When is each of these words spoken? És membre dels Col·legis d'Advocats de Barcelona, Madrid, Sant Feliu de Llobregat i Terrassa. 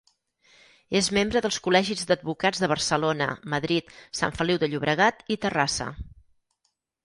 És 0.99 1.09
membre 1.17 1.41
dels 1.45 1.59
Col·legis 1.67 2.07
d'Advocats 2.13 2.63
de 2.65 2.71
Barcelona, 2.73 3.29
Madrid, 3.57 3.95
Sant 4.23 4.37
Feliu 4.41 4.65
de 4.65 4.73
Llobregat 4.73 5.25
i 5.37 5.41
Terrassa. 5.47 5.93